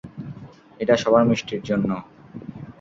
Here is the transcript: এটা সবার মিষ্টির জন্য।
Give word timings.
এটা 0.79 0.95
সবার 0.97 1.23
মিষ্টির 1.29 1.61
জন্য। 1.63 1.89